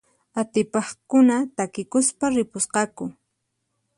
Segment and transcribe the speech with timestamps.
[0.41, 3.05] Atipaqkuna takikuspa ripusqaku.